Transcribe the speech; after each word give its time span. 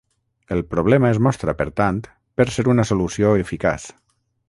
El 0.55 0.61
problema 0.71 1.11
es 1.15 1.19
mostra 1.27 1.55
per 1.61 1.67
tant, 1.83 2.01
per 2.41 2.49
ser 2.57 2.69
una 2.77 2.89
solució 2.93 3.35
eficaç. 3.47 3.91